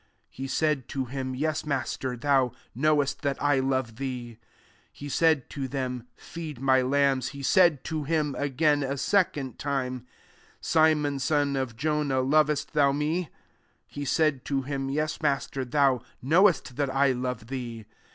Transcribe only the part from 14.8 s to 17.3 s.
Yes, Masten thou knowest that I